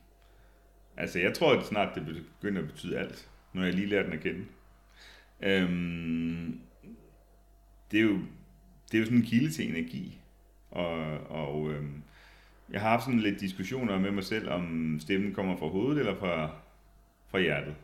[0.96, 4.12] altså, jeg tror at snart, det begynder at betyde alt, når jeg lige lærer den
[4.12, 4.46] at kende.
[5.40, 6.60] Øhm,
[7.90, 8.20] det er jo
[8.90, 10.20] det er jo sådan en kilde til energi.
[10.70, 12.02] Og, og øhm,
[12.70, 16.14] jeg har haft sådan lidt diskussioner med mig selv, om stemmen kommer fra hovedet eller
[16.14, 16.50] fra,
[17.28, 17.74] fra hjertet.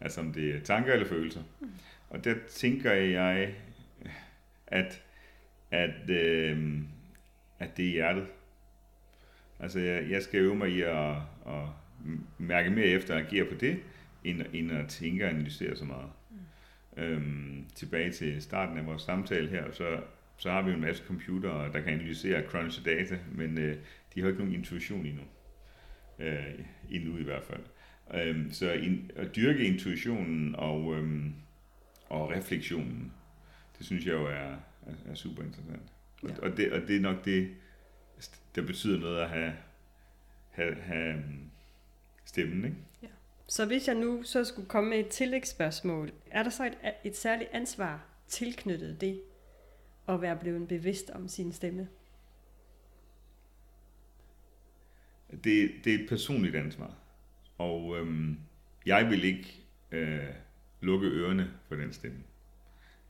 [0.00, 1.42] Altså om det er tanker eller følelser.
[1.60, 1.70] Mm.
[2.10, 3.54] Og der tænker jeg,
[4.66, 5.02] at,
[5.70, 6.78] at, øh,
[7.58, 8.26] at det er hjertet.
[9.60, 11.10] Altså jeg, jeg skal øve mig i at,
[11.46, 11.68] at
[12.38, 13.80] mærke mere efter at agere på det,
[14.24, 16.10] end, end at tænke og analysere så meget.
[16.30, 17.02] Mm.
[17.02, 20.00] Øhm, tilbage til starten af vores samtale her, så
[20.42, 23.76] så har vi en masse computere, der kan analysere crunch data, men øh,
[24.14, 25.22] de har ikke nogen intuition endnu.
[26.18, 26.58] Øh,
[26.90, 27.62] endnu i hvert fald.
[28.14, 31.24] Øh, så in, at dyrke intuitionen og, øh,
[32.08, 33.12] og refleksionen,
[33.78, 35.92] det synes jeg jo er, er, er super interessant.
[36.22, 36.28] Ja.
[36.28, 37.50] Og, og, det, og det er nok det,
[38.54, 39.52] der betyder noget at have,
[40.50, 41.50] have, have øhm,
[42.24, 42.76] stemmen, ikke?
[43.02, 43.08] Ja.
[43.48, 47.16] Så hvis jeg nu så skulle komme med et tillægsspørgsmål, er der så et, et
[47.16, 49.20] særligt ansvar tilknyttet det,
[50.08, 51.88] at være blevet bevidst om sin stemme?
[55.44, 56.94] Det, det er et personligt ansvar.
[57.58, 58.38] Og øhm,
[58.86, 59.60] jeg vil ikke
[59.92, 60.18] øh,
[60.80, 62.18] lukke ørerne for den stemme.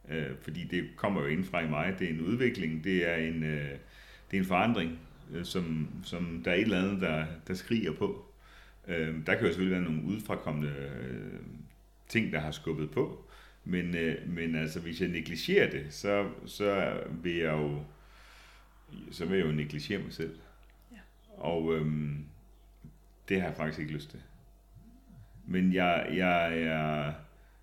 [0.09, 1.97] Øh, fordi det kommer jo ind fra i mig.
[1.99, 3.71] Det er en udvikling, det er en, øh,
[4.31, 4.99] det er en forandring,
[5.35, 8.25] øh, som, som der er et eller andet, der, der skriger på.
[8.89, 11.41] Øh, der kan jo selvfølgelig være nogle udfrakommende øh,
[12.09, 13.25] ting, der har skubbet på.
[13.65, 17.85] Men, øh, men altså, hvis jeg negligerer det, så, så vil jeg jo
[19.11, 20.37] så vil jeg jo negligere mig selv.
[21.37, 22.27] Og øhm,
[23.29, 24.23] det har jeg faktisk ikke lyst til.
[25.47, 27.15] Men jeg, jeg, jeg,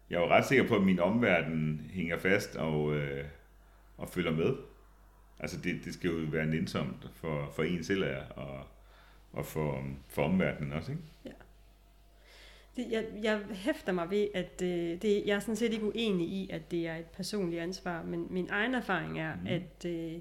[0.10, 3.26] jeg er jo ret sikker på, at min omverden hænger fast og, øh,
[3.98, 4.56] og følger med.
[5.40, 8.04] Altså det, det skal jo være nænsomt for, for en selv
[8.36, 8.64] og,
[9.32, 11.04] og for, for omverdenen også, ikke?
[11.26, 11.32] Ja
[12.80, 16.28] det, jeg, jeg hæfter mig ved, at øh, det, jeg er sådan set ikke uenig
[16.28, 19.48] i, at det er et personligt ansvar, men min egen erfaring er, mm.
[19.48, 20.20] at, øh,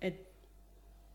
[0.00, 0.12] at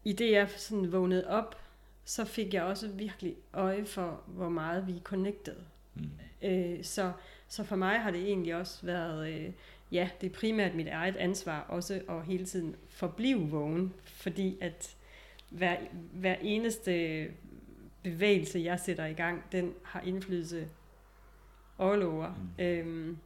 [0.03, 1.57] i det jeg sådan vågnede op,
[2.05, 5.55] så fik jeg også virkelig øje for, hvor meget vi er connected.
[5.95, 6.09] Mm.
[6.41, 7.11] Øh, så,
[7.47, 9.51] så for mig har det egentlig også været, øh,
[9.91, 14.95] ja, det er primært mit eget ansvar også at hele tiden forblive vågen, fordi at
[15.49, 15.77] hver,
[16.13, 17.27] hver eneste
[18.03, 20.67] bevægelse, jeg sætter i gang, den har indflydelse
[21.79, 22.29] all over.
[22.57, 22.63] Mm.
[22.63, 23.17] Øhm,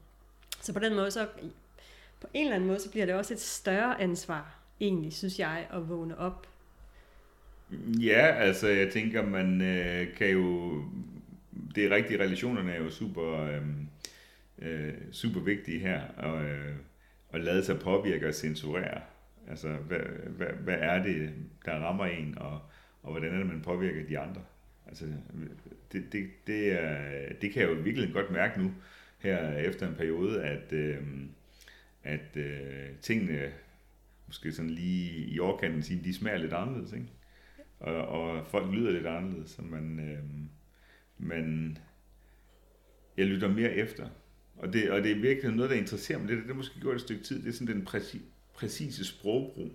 [0.61, 1.27] så på den måde, så
[2.21, 5.67] på en eller anden måde, så bliver det også et større ansvar, egentlig, synes jeg,
[5.71, 6.47] at vågne op.
[8.01, 10.73] Ja, altså jeg tænker, man øh, kan jo,
[11.75, 13.61] det er rigtigt, relationerne er jo super, øh,
[14.59, 16.75] øh, super vigtige her, og, øh,
[17.33, 19.01] at lade sig påvirke og censurere.
[19.49, 19.99] Altså, hvad,
[20.29, 21.29] hvad, hvad er det,
[21.65, 22.61] der rammer en, og,
[23.03, 24.41] og hvordan er det, man påvirker de andre?
[24.87, 25.05] Altså,
[25.91, 28.71] det, det, det, er, det kan jeg jo virkelig godt mærke nu,
[29.19, 30.97] her efter en periode, at, øh,
[32.03, 33.51] at øh, tingene,
[34.27, 37.07] måske sådan lige i årkanten sige, de smager lidt anderledes, ikke?
[37.79, 40.23] Og, og folk lyder lidt anderledes, så man, øh,
[41.17, 41.77] man,
[43.17, 44.09] jeg lytter mere efter.
[44.57, 46.95] Og det, og det er virkelig noget, der interesserer mig lidt, det er måske gjort
[46.95, 48.21] et stykke tid, det er sådan den præci,
[48.53, 49.71] præcise sprogbrug.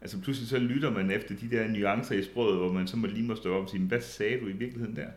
[0.00, 3.06] Altså pludselig så lytter man efter de der nuancer i sproget, hvor man så må
[3.06, 5.10] lige må stå op og sige, hvad sagde du i virkeligheden der?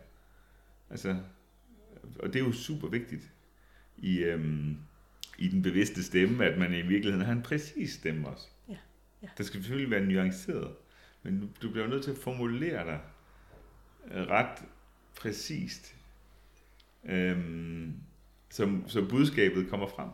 [0.90, 1.18] Altså,
[2.20, 3.32] og det er jo super vigtigt
[3.98, 4.78] i, øhm,
[5.38, 8.48] i den bevidste stemme, at man i virkeligheden har en præcis stemme også.
[8.70, 8.78] Ja.
[9.24, 9.28] Ja.
[9.38, 10.72] Der skal selvfølgelig være nuanceret,
[11.24, 13.00] men du, du bliver nødt til at formulere dig
[14.12, 14.64] øh, ret
[15.16, 15.96] præcist,
[17.06, 17.94] øhm,
[18.50, 20.10] så, så budskabet kommer frem.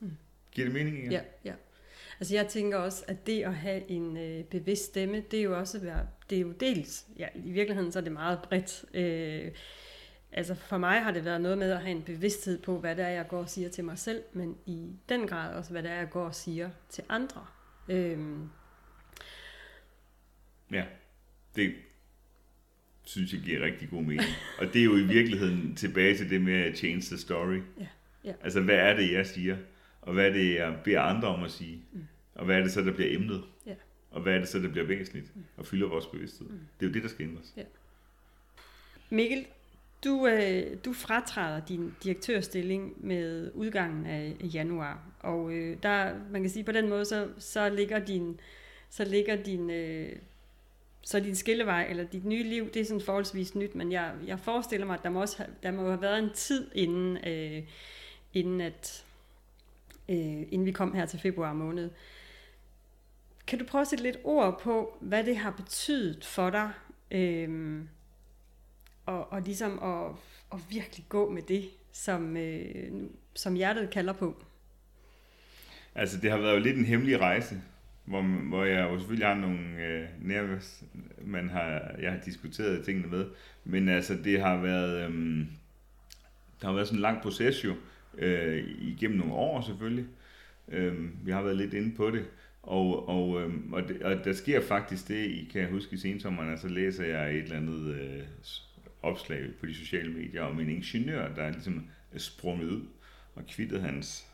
[0.00, 0.16] Mm.
[0.52, 1.10] Giver det mening?
[1.10, 1.54] Ja, ja.
[2.20, 5.58] Altså jeg tænker også, at det at have en øh, bevidst stemme, det er jo
[5.58, 8.84] også være, det er jo dels, ja, i virkeligheden så er det meget bredt.
[8.94, 9.52] Øh,
[10.32, 13.04] altså for mig har det været noget med at have en bevidsthed på, hvad det
[13.04, 15.90] er, jeg går og siger til mig selv, men i den grad også, hvad det
[15.90, 17.46] er, jeg går og siger til andre.
[17.88, 18.18] Øh,
[20.72, 20.84] Ja,
[21.56, 21.74] det
[23.04, 24.30] synes jeg giver rigtig god mening.
[24.58, 27.60] Og det er jo i virkeligheden tilbage til det med at change the story.
[27.80, 27.86] Ja,
[28.24, 28.32] ja.
[28.42, 29.56] Altså, hvad er det, jeg siger?
[30.02, 31.82] Og hvad er det, jeg beder andre om at sige?
[31.92, 32.06] Mm.
[32.34, 33.44] Og hvad er det så, der bliver emnet?
[33.66, 33.74] Ja.
[34.10, 36.48] Og hvad er det så, der bliver væsentligt og fylder vores bevidsthed?
[36.48, 36.58] Mm.
[36.80, 37.54] Det er jo det, der skal ændres.
[37.56, 37.62] Ja.
[39.10, 39.46] Mikkel,
[40.04, 46.50] du, øh, du fratræder din direktørstilling med udgangen af januar, og øh, der, man kan
[46.50, 48.40] sige på den måde, så, så ligger din,
[48.90, 50.16] så ligger din, øh,
[51.02, 54.40] så din skillevej, eller dit nye liv, det er sådan forholdsvis nyt, men jeg, jeg
[54.40, 57.62] forestiller mig, at der må, også have, der må have været en tid inden, øh,
[58.32, 59.04] inden, at,
[60.08, 61.90] øh, inden vi kom her til februar måned.
[63.46, 66.70] Kan du prøve at sætte lidt ord på, hvad det har betydet for dig,
[67.10, 67.80] øh,
[69.06, 70.10] og, og ligesom at,
[70.52, 72.92] at virkelig gå med det, som, øh,
[73.34, 74.42] som hjertet kalder på?
[75.94, 77.62] Altså, det har været jo lidt en hemmelig rejse,
[78.04, 80.84] hvor, hvor jeg jo selvfølgelig har nogle øh, nervøs,
[81.24, 83.26] man har, jeg har diskuteret tingene med,
[83.64, 85.46] men altså, det har været, øh,
[86.60, 87.74] der har været sådan en lang proces jo,
[88.18, 90.06] øh, igennem nogle år selvfølgelig.
[90.68, 92.24] Øh, vi har været lidt inde på det,
[92.62, 96.58] og, og, øh, og, det, og der sker faktisk det, I kan huske i sensommeren,
[96.58, 98.22] så læser jeg et eller andet øh,
[99.02, 102.82] opslag på de sociale medier om en ingeniør, der ligesom er ligesom sprunget ud
[103.34, 104.26] og kvittet hans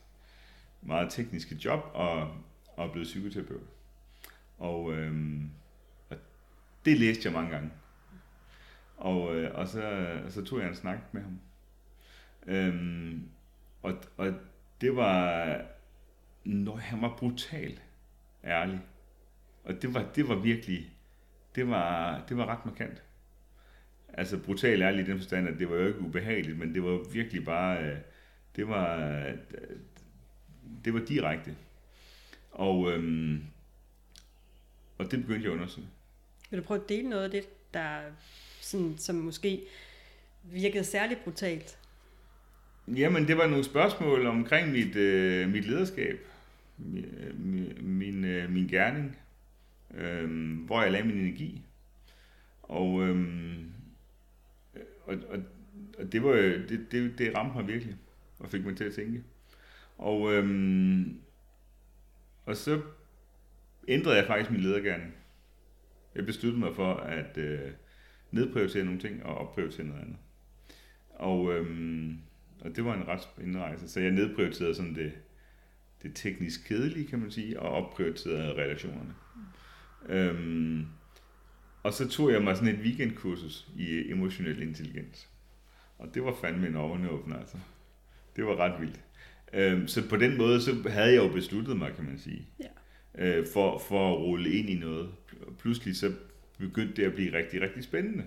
[0.82, 2.28] meget tekniske job og,
[2.78, 3.62] og er blevet psykoterapeut.
[4.58, 5.50] Og, øhm,
[6.10, 6.16] og
[6.84, 7.70] det læste jeg mange gange.
[8.96, 11.40] Og, øh, og så, så tog jeg en snak med ham.
[12.46, 13.28] Øhm,
[13.82, 14.34] og, og
[14.80, 15.62] det var,
[16.44, 17.80] når han var brutal
[18.44, 18.80] ærlig.
[19.64, 20.92] Og det var, det var virkelig,
[21.54, 23.02] det var, det var ret markant.
[24.08, 27.12] Altså brutal ærlig i den forstand, at det var jo ikke ubehageligt, men det var
[27.12, 27.98] virkelig bare, øh,
[28.56, 29.34] det var, øh,
[30.84, 31.56] det var direkte.
[32.58, 33.42] Og, øhm,
[34.98, 35.86] og det begyndte jeg at undersøge.
[36.50, 37.44] Vil du prøve at dele noget af det,
[37.74, 38.00] der
[38.60, 39.60] sådan, som måske
[40.42, 41.78] virkede særligt brutalt?
[42.88, 46.18] Jamen, det var nogle spørgsmål omkring mit, øh, mit lederskab,
[46.78, 49.18] min, min, øh, min gerning,
[49.94, 51.62] øh, hvor jeg lagde min energi.
[52.62, 53.26] Og, øh,
[55.04, 55.38] og, og,
[55.98, 57.96] og det, var, det, det, det ramte mig virkelig,
[58.38, 59.22] og fik mig til at tænke.
[59.98, 60.44] Og, øh,
[62.48, 62.80] og så
[63.88, 65.14] ændrede jeg faktisk min ledergærning.
[66.14, 67.70] Jeg besluttede mig for at øh,
[68.30, 70.16] nedprioritere nogle ting og opprioritere noget andet.
[71.10, 72.18] Og, øhm,
[72.60, 73.88] og det var en ret spændende rejse.
[73.88, 75.12] Så jeg nedprioriterede sådan det,
[76.02, 79.14] det teknisk kedelige, kan man sige, og opprioriterede relationerne.
[80.06, 80.12] Mm.
[80.12, 80.86] Øhm,
[81.82, 85.28] og så tog jeg mig sådan et weekendkursus i emotionel intelligens.
[85.98, 87.56] Og det var fandme en øjenåbner, altså.
[88.36, 89.00] Det var ret vildt.
[89.52, 92.46] Øhm, så på den måde, så havde jeg jo besluttet mig, kan man sige.
[92.60, 92.68] Ja.
[93.14, 95.08] Øh, for, for at rulle ind i noget.
[95.58, 96.12] Pludselig så
[96.58, 98.24] begyndte det at blive rigtig, rigtig spændende.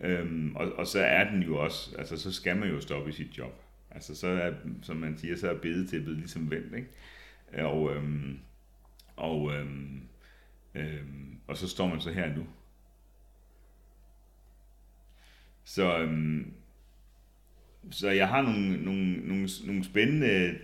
[0.00, 3.12] Øhm, og, og så er den jo også, altså så skal man jo stoppe i
[3.12, 3.62] sit job.
[3.90, 4.52] Altså så er,
[4.82, 6.88] som man siger, så er bedetæppet ligesom vendt, ikke?
[7.66, 8.38] Og, øhm,
[9.16, 10.00] og, øhm,
[10.74, 12.46] øhm, og så står man så her nu.
[15.64, 16.52] Så, øhm,
[17.90, 20.58] så jeg har nogle, nogle, nogle, nogle spændende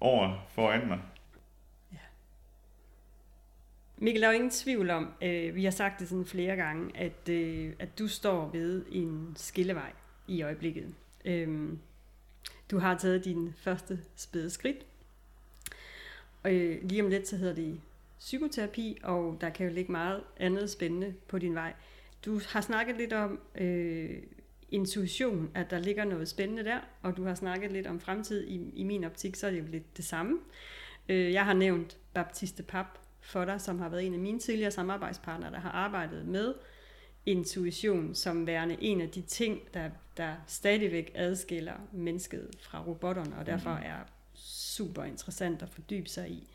[0.00, 1.00] år foran mig.
[1.92, 1.98] Ja.
[3.98, 6.96] Mikkel, der er jo ingen tvivl om, øh, vi har sagt det sådan flere gange,
[6.96, 9.92] at, øh, at du står ved en skillevej
[10.28, 10.94] i øjeblikket.
[11.24, 11.72] Øh,
[12.70, 14.86] du har taget din første spæde skridt.
[16.42, 17.80] Og øh, lige om lidt, så hedder det
[18.18, 21.72] psykoterapi, og der kan jo ligge meget andet spændende på din vej.
[22.24, 24.22] Du har snakket lidt om øh,
[24.70, 28.46] intuition, at der ligger noget spændende der, og du har snakket lidt om fremtid.
[28.46, 30.38] I, i min optik, så er det jo lidt det samme.
[31.08, 32.86] Øh, jeg har nævnt Baptiste Pap
[33.20, 36.54] for dig, som har været en af mine tidligere samarbejdspartnere, der har arbejdet med
[37.26, 43.46] intuition som værende en af de ting, der, der stadigvæk adskiller mennesket fra robotterne, og
[43.46, 43.82] derfor mhm.
[43.84, 43.98] er
[44.34, 46.48] super interessant at fordybe sig i.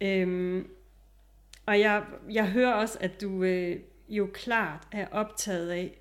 [0.00, 0.70] Øhm,
[1.66, 5.98] og jeg, jeg hører også, at du øh, jo klart er optaget af,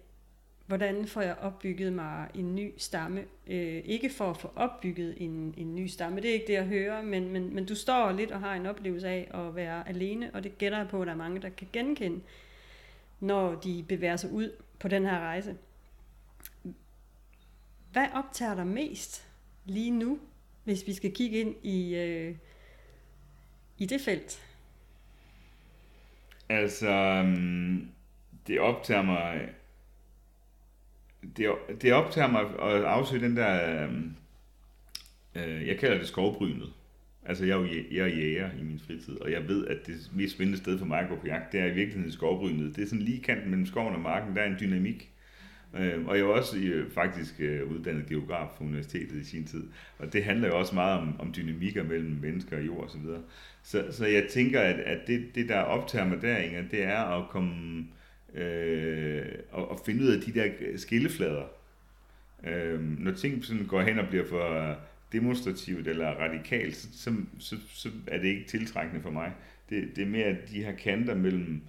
[0.65, 3.23] hvordan får jeg opbygget mig en ny stamme.
[3.47, 6.65] Øh, ikke for at få opbygget en, en ny stamme, det er ikke det, jeg
[6.65, 10.31] hører, men, men, men du står lidt og har en oplevelse af at være alene,
[10.33, 12.21] og det gætter jeg på, at der er mange, der kan genkende,
[13.19, 15.57] når de bevæger sig ud på den her rejse.
[17.91, 19.27] Hvad optager dig mest
[19.65, 20.19] lige nu
[20.65, 22.35] hvis vi skal kigge ind i, øh,
[23.77, 24.41] i det felt?
[26.49, 27.89] Altså, øhm,
[28.47, 29.49] det optager mig...
[31.37, 31.49] Det,
[31.81, 33.83] det optager mig at afsøge den der...
[33.83, 33.93] Øh,
[35.35, 36.73] øh, jeg kalder det skovbrynet.
[37.25, 40.11] Altså, jeg er jo jeg er jæger i min fritid, og jeg ved, at det
[40.13, 42.75] mest spændende sted for mig at gå på jagt, det er i virkeligheden skovbrynet.
[42.75, 45.11] Det er sådan lige kanten mellem skoven og marken, der er en dynamik.
[45.77, 49.63] Øh, og jeg er også øh, faktisk øh, uddannet geograf på universitetet i sin tid,
[49.97, 53.01] og det handler jo også meget om, om dynamikker mellem mennesker og jord osv.
[53.01, 53.21] Så,
[53.63, 56.97] så, så jeg tænker, at, at det, det, der optager mig der, Inger, det er
[56.97, 57.83] at komme øh,
[59.51, 61.45] og, og finde ud af de der skilleflader.
[62.43, 64.75] Øh, når ting sådan går hen og bliver for
[65.11, 69.33] demonstrativt eller radikalt, så, så, så, så er det ikke tiltrækkende for mig.
[69.69, 71.61] Det, det er mere de her kanter mellem,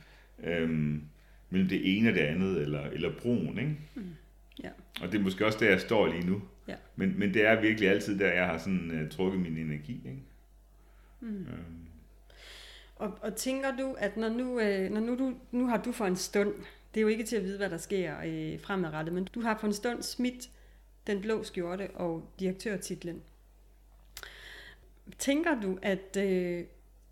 [0.45, 1.03] øhm,
[1.51, 3.77] mellem det ene og det andet, eller, eller broen, ikke?
[3.95, 4.03] Mm.
[4.63, 4.71] Ja.
[5.01, 6.43] Og det er måske også der, jeg står lige nu.
[6.69, 6.75] Ja.
[6.97, 10.23] Men, men det er virkelig altid der, jeg har sådan uh, trukket min energi, ikke?
[11.21, 11.29] Mm.
[11.29, 11.87] Øhm,
[12.97, 16.07] og, og tænker du, at når nu, øh, når nu, du, nu har du for
[16.07, 16.55] en stund,
[16.95, 19.59] det er jo ikke til at vide, hvad der sker øh, fremadrettet, men du har
[19.59, 20.51] for en stund smidt
[21.07, 23.23] den blå skjorte og direktørtitlen.
[25.19, 26.65] Tænker du, at, øh,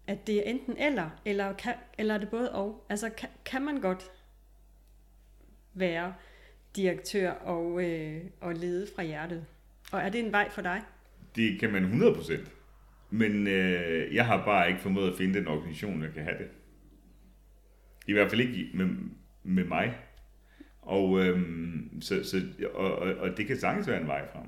[0.06, 2.84] at det er enten eller, eller, kan, eller er det både og?
[2.88, 4.10] Altså, kan, kan man godt
[5.74, 6.14] være
[6.76, 9.46] direktør og, øh, og lede fra hjertet?
[9.92, 10.82] Og er det en vej for dig?
[11.36, 12.48] det kan man 100%.
[13.14, 16.48] Men øh, jeg har bare ikke formået at finde den organisation, der kan have det.
[18.06, 18.86] I hvert fald ikke med,
[19.42, 19.96] med mig.
[20.82, 22.42] Og, øhm, så, så,
[22.74, 24.46] og, og, og det kan sagtens være en vej frem.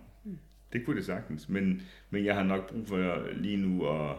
[0.72, 1.48] Det kunne det sagtens.
[1.48, 4.16] Men, men jeg har nok brug for lige nu at,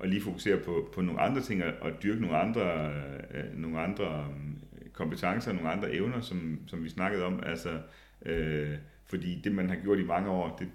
[0.00, 2.92] at lige fokusere på, på nogle andre ting og, og dyrke nogle andre,
[3.34, 4.26] øh, nogle andre
[4.82, 7.42] øh, kompetencer, nogle andre evner, som, som vi snakkede om.
[7.46, 7.80] Altså,
[8.26, 10.68] øh, fordi det, man har gjort i mange år, det,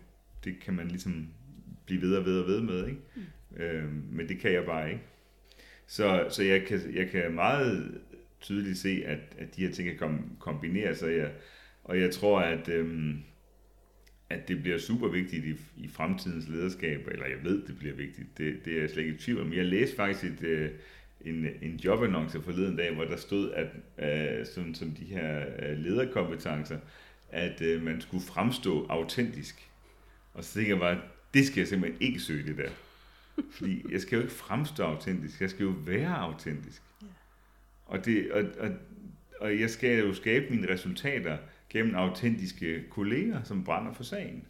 [0.43, 1.27] det kan man ligesom
[1.89, 2.87] blive ved og ved og ved med.
[2.87, 2.99] Ikke?
[3.15, 3.61] Mm.
[3.63, 5.03] Øh, men det kan jeg bare ikke.
[5.87, 8.01] Så, så jeg, kan, jeg kan meget
[8.41, 11.17] tydeligt se, at, at de her ting kan kom, kombinere sig.
[11.17, 11.31] Jeg,
[11.83, 13.17] og jeg tror, at, øhm,
[14.29, 18.37] at det bliver super vigtigt i, i fremtidens lederskab, eller jeg ved, det bliver vigtigt.
[18.37, 19.53] Det, det er jeg slet ikke i tvivl om.
[19.53, 20.69] Jeg læste faktisk et, øh,
[21.21, 23.67] en, en jobannonce forleden dag, hvor der stod, at
[24.39, 26.77] øh, som, som de her øh, lederkompetencer,
[27.29, 29.69] at øh, man skulle fremstå autentisk.
[30.33, 30.97] Og så tænkte jeg bare,
[31.33, 32.69] det skal jeg simpelthen ikke søge det der.
[33.51, 36.81] Fordi jeg skal jo ikke fremstå autentisk, jeg skal jo være autentisk.
[37.85, 38.69] Og, det, og, og,
[39.39, 41.37] og jeg skal jo skabe mine resultater
[41.69, 44.45] gennem autentiske kolleger, som brænder for sagen.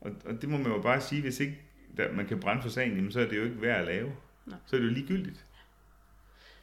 [0.00, 1.58] Og, og det må man jo bare sige, hvis ikke
[1.96, 4.12] der, man kan brænde for sagen, jamen, så er det jo ikke værd at lave.
[4.46, 4.58] Nej.
[4.66, 5.44] Så er det jo ligegyldigt.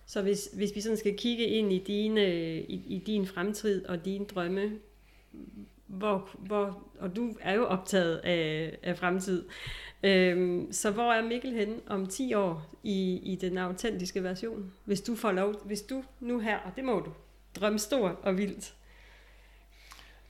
[0.05, 3.85] Så hvis, hvis vi sådan skal kigge ind i din, øh, i, i din fremtid
[3.85, 4.71] og dine drømme,
[5.87, 9.45] hvor, hvor, og du er jo optaget af, af fremtid,
[10.03, 14.73] øhm, så hvor er Mikkel hen om 10 år i, i den autentiske version?
[14.85, 17.11] Hvis du får lov, hvis du nu her, og det må du,
[17.55, 18.73] drømme stort og vildt.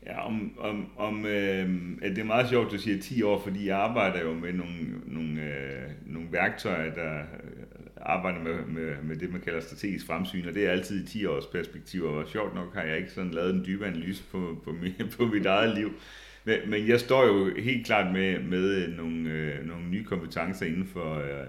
[0.06, 1.70] Ja, om, om, om øh,
[2.02, 4.54] at det er meget sjovt, at du siger 10 år, fordi jeg arbejder jo med
[4.54, 4.74] nogle,
[5.06, 7.64] nogle, øh, nogle værktøjer, der øh,
[8.02, 11.26] arbejder med, med, med det, man kalder strategisk fremsyn, og det er altid i 10
[11.26, 14.72] års perspektiv, og sjovt nok har jeg ikke sådan lavet en dybe analyse på, på,
[14.72, 15.92] mit, på mit eget liv.
[16.46, 20.66] Men, men jeg står jo helt klart med, med øh, nogle, øh, nogle nye kompetencer
[20.66, 21.48] inden for, øh,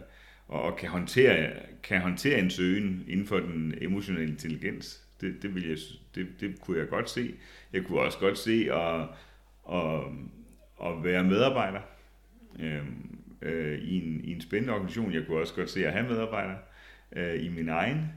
[0.49, 1.51] og, og kan håndtere,
[1.83, 5.04] kan håndtere en søgen inden for den emotionelle intelligens.
[5.25, 5.79] Det, det, ville jeg,
[6.15, 7.35] det, det kunne jeg godt se.
[7.73, 9.01] Jeg kunne også godt se at,
[9.73, 10.01] at,
[10.85, 11.81] at være medarbejder
[12.61, 12.83] øh,
[13.43, 15.13] øh, i, en, i en spændende organisation.
[15.13, 16.59] Jeg kunne også godt se at have medarbejdere
[17.13, 18.13] øh, i min egen.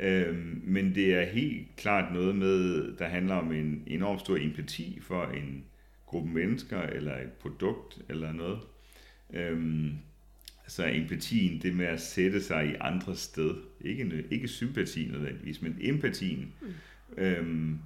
[0.00, 4.98] Øh, men det er helt klart noget med, der handler om en enorm stor empati
[5.00, 5.64] for en
[6.06, 8.60] gruppe mennesker eller et produkt eller noget.
[9.32, 9.86] Øh,
[10.72, 15.78] så empatien, det med at sætte sig i andre sted, ikke, ikke sympati nødvendigvis, men
[15.80, 16.68] empatien, mm.
[17.16, 17.78] øhm,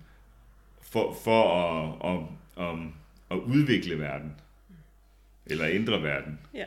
[0.81, 2.23] for, for at, at,
[2.67, 2.79] at,
[3.31, 4.33] at udvikle verden,
[5.47, 6.39] eller ændre verden.
[6.55, 6.65] Ja.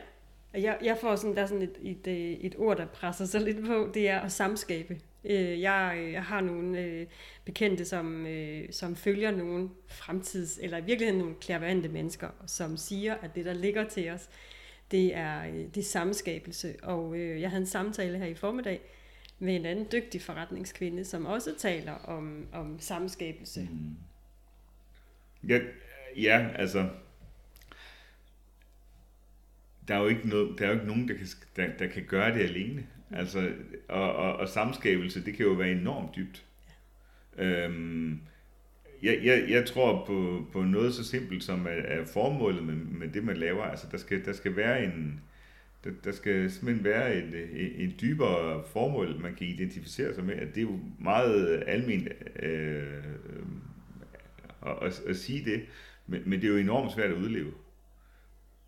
[0.53, 3.41] Jeg, jeg får sådan, der er sådan et, et, øh, et ord, der presser sig
[3.41, 4.99] lidt på, det er at samskabe.
[5.25, 7.05] Øh, Jeg, jeg har nogle øh,
[7.45, 13.15] bekendte, som, øh, som følger nogle fremtids, eller i virkeligheden nogle klærvante mennesker, som siger,
[13.15, 14.29] at det, der ligger til os,
[14.91, 16.75] det er, øh, det er samskabelse.
[16.83, 18.81] Og øh, jeg havde en samtale her i formiddag
[19.39, 23.67] med en anden dygtig forretningskvinde, som også taler om, om samskabelse.
[23.71, 23.95] Mm.
[25.49, 25.59] Ja,
[26.17, 26.89] ja, altså,
[29.87, 32.03] der er jo ikke, noget, der er jo ikke nogen, der kan, der, der kan
[32.03, 32.87] gøre det alene.
[33.11, 33.53] Altså,
[33.87, 36.45] og, og, og samskabelse, det kan jo være enormt dybt.
[37.37, 38.21] Øhm,
[39.03, 43.07] jeg, jeg, jeg tror på, på noget så simpelt som er, er formålet med, med
[43.07, 43.63] det, man laver.
[43.63, 45.21] Altså, der skal, der skal være en,
[45.83, 50.33] der, der skal simpelthen være et, et, et dybere formål, man kan identificere sig med.
[50.33, 53.03] At det er jo meget almindeligt øh,
[54.65, 55.61] at, at, at sige det,
[56.07, 57.51] men, men det er jo enormt svært at udleve.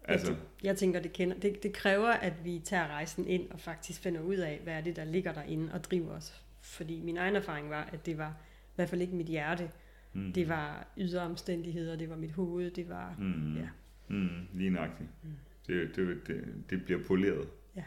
[0.03, 0.35] Altså.
[0.63, 4.21] Jeg tænker, det, kender, det, det kræver, at vi tager rejsen ind og faktisk finder
[4.21, 6.43] ud af, hvad er det, der ligger derinde og driver os.
[6.61, 8.29] Fordi min egen erfaring var, at det var
[8.67, 9.69] i hvert fald ikke mit hjerte.
[10.13, 10.33] Mm.
[10.33, 13.15] Det var ydre omstændigheder, det var mit hoved, det var...
[13.19, 13.55] Mm.
[13.57, 13.67] Ja.
[14.07, 14.47] Mm.
[14.53, 15.09] Lige nøjagtigt.
[15.23, 15.29] Mm.
[15.67, 17.47] Det, det, det, det bliver poleret.
[17.75, 17.83] Ja.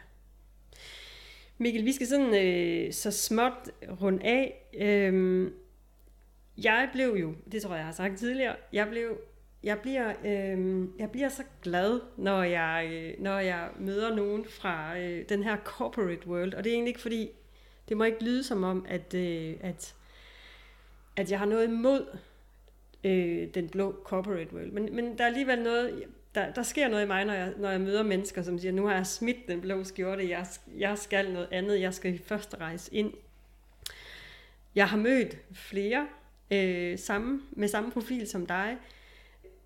[1.58, 3.70] Mikkel, vi skal sådan øh, så småt
[4.02, 4.68] rundt af.
[4.80, 5.52] Øhm,
[6.58, 9.18] jeg blev jo, det tror jeg, jeg har sagt tidligere, jeg blev
[9.64, 14.98] jeg bliver, øh, jeg bliver så glad, når jeg, øh, når jeg møder nogen fra
[14.98, 16.54] øh, den her corporate world.
[16.54, 17.30] Og det er egentlig ikke fordi,
[17.88, 19.94] det må ikke lyde som om, at, øh, at,
[21.16, 22.06] at jeg har noget imod
[23.04, 24.70] øh, den blå corporate world.
[24.70, 26.04] Men, men der er alligevel noget,
[26.34, 28.86] der, der sker noget i mig, når jeg, når jeg møder mennesker, som siger, nu
[28.86, 30.46] har jeg smidt den blå skjorte, jeg,
[30.78, 33.12] jeg skal noget andet, jeg skal først rejse ind.
[34.74, 36.06] Jeg har mødt flere
[36.50, 38.76] øh, samme, med samme profil som dig,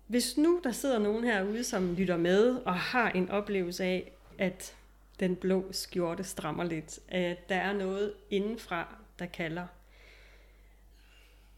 [0.07, 4.75] hvis nu der sidder nogen herude, som lytter med og har en oplevelse af, at
[5.19, 9.67] den blå skjorte strammer lidt, at der er noget indenfra, der kalder,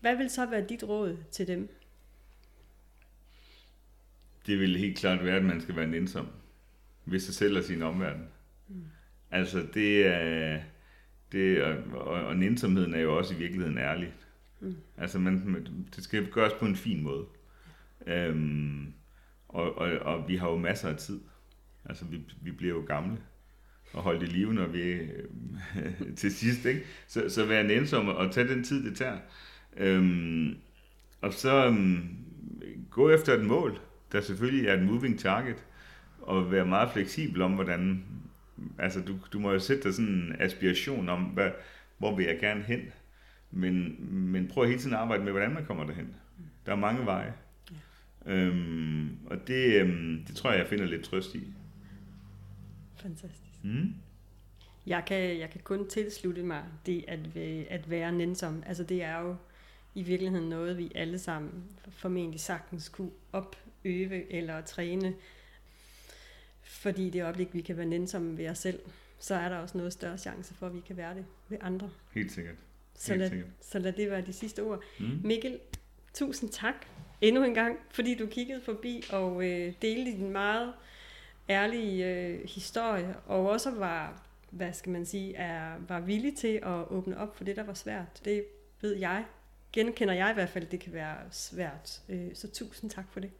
[0.02, 1.70] hvad vil så være dit råd til dem?
[4.46, 6.28] Det vil helt klart være, at man skal være nænsom
[7.06, 8.28] ved sig selv og sin omverden.
[8.68, 8.84] Mm.
[9.32, 10.62] Altså det er,
[11.32, 14.14] det, og, og, og nænsomheden er jo også i virkeligheden ærlig.
[14.60, 14.76] Mm.
[14.98, 17.26] Altså man, det skal gøres på en fin måde.
[18.08, 18.94] Øhm,
[19.48, 21.20] og, og, og vi har jo masser af tid.
[21.86, 23.18] Altså, vi, vi bliver jo gamle
[23.94, 25.24] og holdt i live, når vi øh,
[26.18, 26.84] til sidst, ikke?
[27.08, 29.18] Så, så vær nænsom og tage den tid, det tager.
[29.78, 30.58] Øhm,
[31.22, 32.18] og så øhm,
[32.90, 33.80] gå efter et mål,
[34.12, 35.66] der selvfølgelig er et moving target,
[36.22, 38.04] og være meget fleksibel om, hvordan...
[38.78, 41.52] Altså, du, du må jo sætte dig sådan en aspiration om, hvad,
[41.98, 42.82] hvor vil jeg gerne hen,
[43.52, 43.96] men,
[44.32, 46.16] men prøv hele tiden at arbejde med, hvordan man kommer derhen.
[46.66, 47.34] Der er mange veje.
[48.26, 51.54] Øhm, og det, øhm, det tror jeg, jeg finder lidt trøst i.
[53.02, 53.64] Fantastisk.
[53.64, 53.94] Mm.
[54.88, 57.38] Jeg, kan, jeg kan kun tilslutte mig det at,
[57.70, 58.64] at være nænsom.
[58.66, 59.36] Altså det er jo
[59.96, 65.14] i virkeligheden noget, vi alle sammen formentlig sagtens kunne opøve eller træne.
[66.62, 68.80] Fordi det øjeblik, vi kan være nænsomme ved os selv,
[69.20, 71.90] så er der også noget større chance for, at vi kan være det ved andre.
[72.12, 72.56] Helt sikkert.
[72.96, 73.50] Så, lad, sikkert.
[73.62, 74.84] så lad det være de sidste ord.
[75.00, 75.20] Mm.
[75.24, 75.60] Mikkel,
[76.14, 76.86] tusind tak
[77.22, 80.74] endnu en gang, fordi du kiggede forbi og øh, delte din meget
[81.50, 86.92] ærlige øh, historie, og også var, hvad skal man sige, er, var villig til at
[86.92, 88.22] åbne op for det, der var svært.
[88.26, 88.46] Det
[88.82, 89.26] ved jeg,
[89.74, 92.02] genkender jeg i hvert fald, det kan være svært.
[92.10, 93.32] Øh, så tusind tak for det.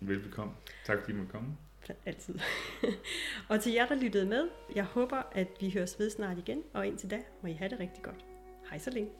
[0.00, 0.54] Velbekomme.
[0.84, 1.56] Tak fordi du måtte komme.
[2.06, 2.38] Altid.
[3.48, 6.86] og til jer, der lyttede med, jeg håber, at vi høres ved snart igen, og
[6.86, 8.24] indtil da må I have det rigtig godt.
[8.70, 9.10] Hej så længe.